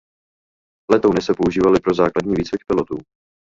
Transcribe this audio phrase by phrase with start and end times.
[0.91, 2.97] Letouny se používaly pro základní výcvik pilotů.